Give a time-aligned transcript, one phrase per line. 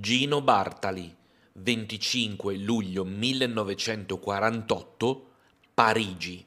[0.00, 1.14] Gino Bartali,
[1.52, 5.16] 25 luglio 1948,
[5.74, 6.46] Parigi.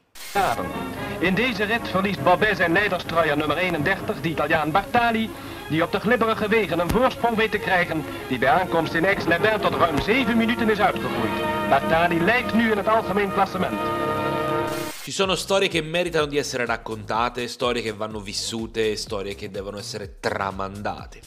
[1.18, 5.30] In deze rit verliest Babet zijn leiderstruier nummer 31, de Italiaan Bartali,
[5.68, 9.62] die op de glibberige wegen een voorsprong weet te krijgen, die bij aankomst in Aix-les-Bains
[9.62, 11.68] tot ruim 7 minuten is uitgegroeid.
[11.68, 13.80] Bartali leidt nu in het algemeen klassement.
[15.02, 19.78] Ci sono storie che meritano di essere raccontate, storie che vanno vissute, storie che devono
[19.78, 21.20] essere tramandate.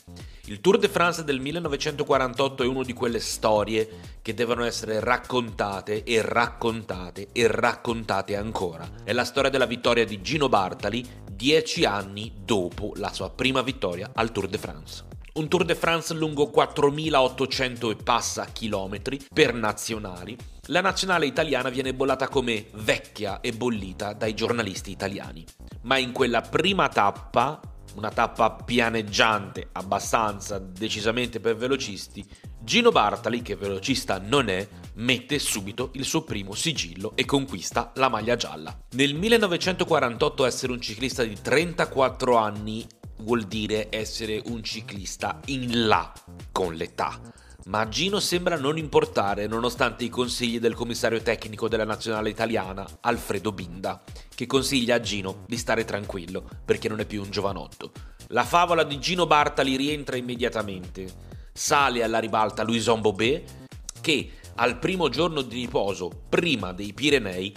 [0.49, 6.05] Il Tour de France del 1948 è una di quelle storie che devono essere raccontate
[6.05, 8.89] e raccontate e raccontate ancora.
[9.03, 14.11] È la storia della vittoria di Gino Bartali dieci anni dopo la sua prima vittoria
[14.13, 15.03] al Tour de France.
[15.33, 20.37] Un Tour de France lungo 4.800 e passa chilometri per nazionali.
[20.67, 25.45] La nazionale italiana viene bollata come vecchia e bollita dai giornalisti italiani.
[25.81, 27.59] Ma in quella prima tappa,
[27.95, 32.25] una tappa pianeggiante, abbastanza decisamente per velocisti,
[32.59, 38.09] Gino Bartali, che velocista non è, mette subito il suo primo sigillo e conquista la
[38.09, 38.77] maglia gialla.
[38.91, 42.85] Nel 1948 essere un ciclista di 34 anni
[43.19, 46.11] vuol dire essere un ciclista in là
[46.51, 47.19] con l'età.
[47.67, 53.51] Ma Gino sembra non importare nonostante i consigli del commissario tecnico della nazionale italiana, Alfredo
[53.51, 54.01] Binda,
[54.37, 57.91] che consiglia a Gino di stare tranquillo perché non è più un giovanotto.
[58.27, 61.11] La favola di Gino Bartali rientra immediatamente.
[61.51, 63.65] Sale alla ribalta Louison Bobet
[63.99, 67.51] che al primo giorno di riposo prima dei Pirenei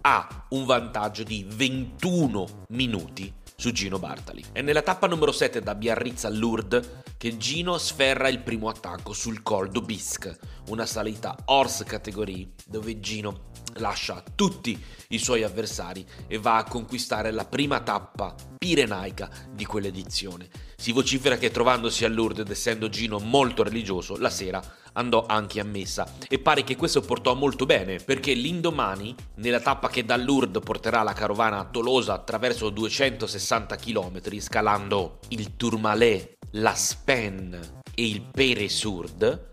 [0.00, 4.44] ha un vantaggio di 21 minuti su Gino Bartali.
[4.52, 9.12] È nella tappa numero 7 da Biarritz a Lourdes che Gino sferra il primo attacco
[9.12, 16.38] sul Col d'Aubisque, una salita horse category dove Gino lascia tutti i suoi avversari e
[16.38, 20.48] va a conquistare la prima tappa pirenaica di quell'edizione.
[20.78, 25.58] Si vocifera che trovandosi a Lourdes ed essendo Gino molto religioso, la sera andò anche
[25.58, 30.16] a messa e pare che questo portò molto bene perché l'indomani, nella tappa che da
[30.16, 37.58] Lourdes porterà la carovana a Tolosa attraverso 260 km scalando il Tourmalet, la Spen
[37.94, 39.50] e il Pere-Sourde,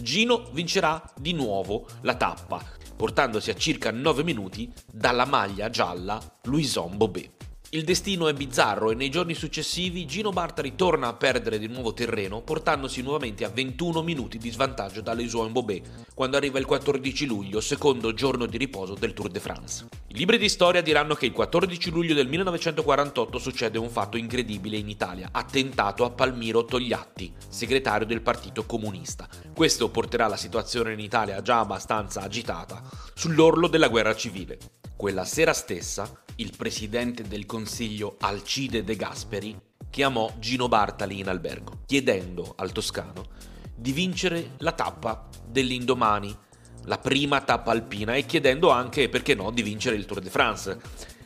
[0.00, 2.64] Gino vincerà di nuovo la tappa,
[2.96, 7.39] portandosi a circa 9 minuti dalla maglia gialla Louison Bobet.
[7.72, 11.94] Il destino è bizzarro e nei giorni successivi Gino Bartali torna a perdere di nuovo
[11.94, 17.26] terreno portandosi nuovamente a 21 minuti di svantaggio dalle Louison Bobet quando arriva il 14
[17.26, 19.86] luglio, secondo giorno di riposo del Tour de France.
[20.08, 24.76] I libri di storia diranno che il 14 luglio del 1948 succede un fatto incredibile
[24.76, 29.28] in Italia, attentato a Palmiro Togliatti, segretario del Partito Comunista.
[29.54, 32.82] Questo porterà la situazione in Italia già abbastanza agitata
[33.14, 34.58] sull'orlo della guerra civile.
[35.00, 41.84] Quella sera stessa il presidente del consiglio Alcide De Gasperi chiamò Gino Bartali in albergo,
[41.86, 43.28] chiedendo al toscano
[43.74, 46.36] di vincere la tappa dell'indomani,
[46.84, 50.78] la prima tappa alpina, e chiedendo anche, perché no, di vincere il Tour de France.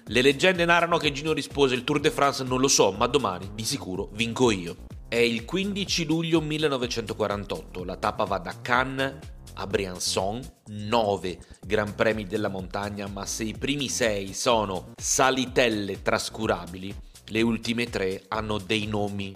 [0.07, 3.51] Le leggende narrano che Gino rispose il Tour de France non lo so, ma domani
[3.57, 4.85] di sicuro vinco io.
[5.09, 12.25] È il 15 luglio 1948, la tappa va da Cannes a Briançon, 9 Gran Premi
[12.25, 16.95] della montagna, ma se i primi 6 sono salitelle trascurabili,
[17.29, 19.35] le ultime 3 hanno dei nomi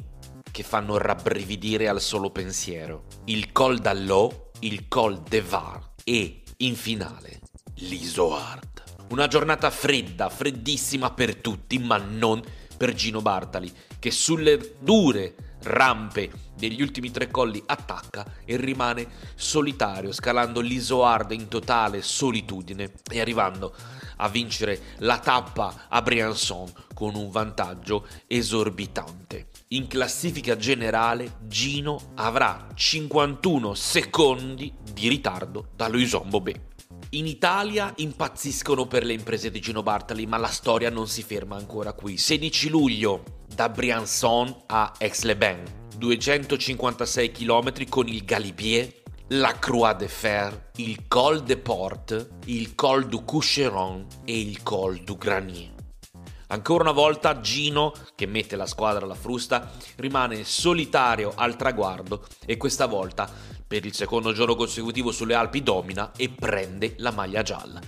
[0.50, 3.04] che fanno rabbrividire al solo pensiero.
[3.24, 7.40] Il Col d'Allò, il Col de Var e, in finale,
[7.76, 8.82] l'Isoard.
[9.10, 12.42] Una giornata fredda, freddissima per tutti, ma non
[12.76, 20.12] per Gino Bartali, che sulle dure rampe degli ultimi tre colli attacca e rimane solitario,
[20.12, 23.74] scalando l'Isoard in totale solitudine e arrivando
[24.16, 29.48] a vincere la tappa a Briançon con un vantaggio esorbitante.
[29.68, 36.60] In classifica generale Gino avrà 51 secondi di ritardo da Louison Bobet.
[37.10, 41.56] In Italia impazziscono per le imprese di Gino Bartali, ma la storia non si ferma
[41.56, 42.18] ancora qui.
[42.18, 50.70] 16 luglio da Briançon a Aix-les-Bains, 256 km con il Galibier, la Croix de Fer,
[50.76, 55.74] il Col de Porte, il Col du Coucheron e il Col du Granier.
[56.50, 62.56] Ancora una volta Gino, che mette la squadra alla frusta, rimane solitario al traguardo e
[62.56, 63.30] questa volta,
[63.66, 67.80] per il secondo giorno consecutivo sulle Alpi, domina e prende la maglia gialla.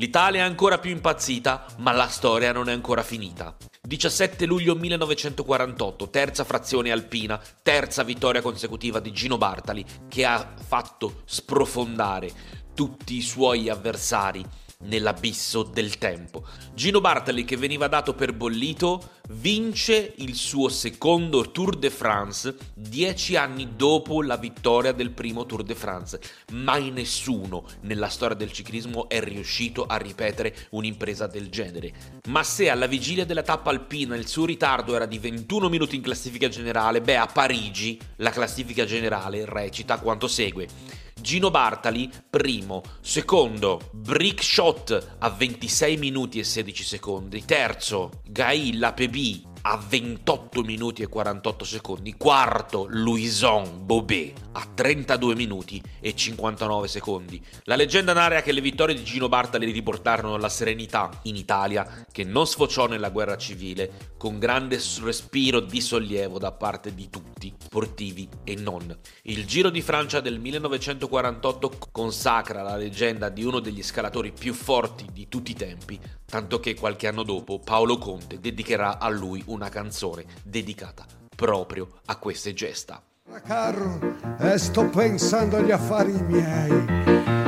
[0.00, 3.56] L'Italia è ancora più impazzita, ma la storia non è ancora finita.
[3.88, 11.22] 17 luglio 1948, terza frazione alpina, terza vittoria consecutiva di Gino Bartali, che ha fatto
[11.24, 12.30] sprofondare
[12.74, 14.44] tutti i suoi avversari
[14.84, 16.46] nell'abisso del tempo.
[16.72, 23.36] Gino Bartali, che veniva dato per bollito, vince il suo secondo Tour de France dieci
[23.36, 26.20] anni dopo la vittoria del primo Tour de France.
[26.52, 32.20] Mai nessuno nella storia del ciclismo è riuscito a ripetere un'impresa del genere.
[32.28, 36.02] Ma se alla vigilia della tappa alpina il suo ritardo era di 21 minuti in
[36.02, 41.06] classifica generale, beh a Parigi la classifica generale recita quanto segue.
[41.28, 42.80] Gino Bartali, primo.
[43.02, 47.44] Secondo, Brick Shot a 26 minuti e 16 secondi.
[47.44, 52.14] Terzo, Gail Lapebi a 28 minuti e 48 secondi.
[52.16, 57.44] Quarto, Louison Bobet a 32 minuti e 59 secondi.
[57.64, 62.24] La leggenda narea che le vittorie di Gino Bartali riportarono la serenità in Italia, che
[62.24, 68.28] non sfociò nella guerra civile, con grande respiro di sollievo da parte di tutti, sportivi
[68.42, 68.96] e non.
[69.22, 75.06] Il Giro di Francia del 1948 consacra la leggenda di uno degli scalatori più forti
[75.12, 79.68] di tutti i tempi, tanto che qualche anno dopo Paolo Conte dedicherà a lui una
[79.68, 81.06] canzone dedicata
[81.36, 83.00] proprio a queste gesta.
[83.44, 86.84] Carro, e sto pensando agli affari miei.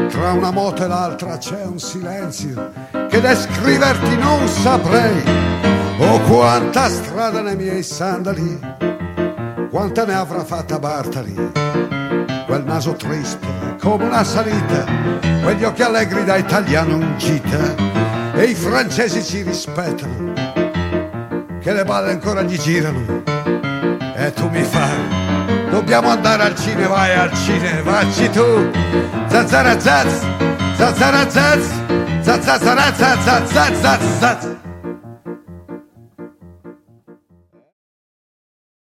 [0.09, 2.73] Tra una moto e l'altra c'è un silenzio
[3.09, 5.23] che descriverti non saprei.
[5.99, 8.59] Oh, quanta strada nei miei sandali,
[9.71, 11.35] quanta ne avrà fatta Bartali.
[12.47, 13.47] Quel naso triste
[13.81, 14.85] come una salita,
[15.43, 17.75] quegli occhi allegri da italiano in gita
[18.35, 20.33] e i francesi ci rispettano,
[21.61, 23.23] che le balle ancora gli girano
[24.17, 28.71] e tu mi fai, dobbiamo andare al cinema, vai al cinema, vacci tu,
[29.29, 30.23] zazzara zazz,
[30.77, 31.67] zazzara zazz,
[32.21, 34.70] zazzazzara zazz, zazz, zazz, zazz.